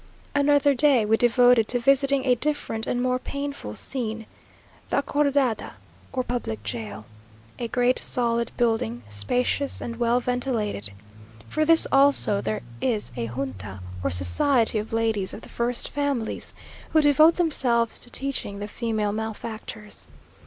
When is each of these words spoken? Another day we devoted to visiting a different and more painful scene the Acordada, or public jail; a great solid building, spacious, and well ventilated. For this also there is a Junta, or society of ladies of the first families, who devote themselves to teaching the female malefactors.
Another 0.33 0.73
day 0.73 1.05
we 1.05 1.15
devoted 1.15 1.67
to 1.67 1.77
visiting 1.79 2.25
a 2.25 2.33
different 2.33 2.87
and 2.87 3.03
more 3.03 3.19
painful 3.19 3.75
scene 3.75 4.25
the 4.89 5.03
Acordada, 5.03 5.73
or 6.11 6.23
public 6.23 6.63
jail; 6.63 7.05
a 7.59 7.67
great 7.67 7.99
solid 7.99 8.51
building, 8.57 9.03
spacious, 9.09 9.79
and 9.79 9.97
well 9.97 10.19
ventilated. 10.19 10.91
For 11.47 11.65
this 11.65 11.85
also 11.91 12.41
there 12.41 12.63
is 12.81 13.11
a 13.15 13.27
Junta, 13.27 13.79
or 14.03 14.09
society 14.09 14.79
of 14.79 14.91
ladies 14.91 15.35
of 15.35 15.41
the 15.41 15.49
first 15.49 15.87
families, 15.87 16.55
who 16.93 17.01
devote 17.01 17.35
themselves 17.35 17.99
to 17.99 18.09
teaching 18.09 18.57
the 18.57 18.67
female 18.67 19.11
malefactors. 19.11 20.07